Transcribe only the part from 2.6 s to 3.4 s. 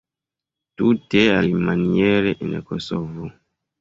Kosovo.